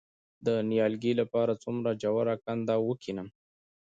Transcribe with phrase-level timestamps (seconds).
[0.45, 3.27] د نیالګي لپاره څومره ژوره کنده وکینم؟